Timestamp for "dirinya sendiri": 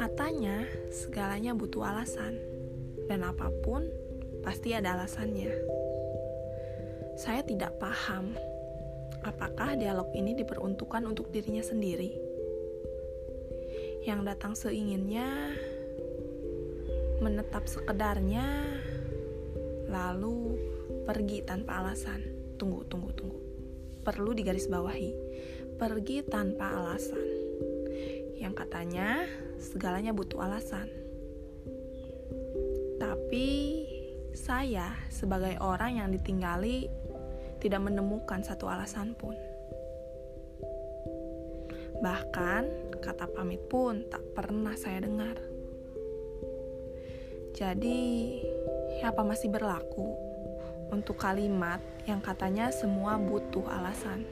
11.28-12.16